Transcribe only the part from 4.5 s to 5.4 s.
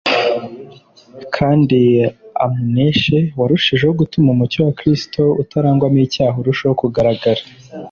wa Kristo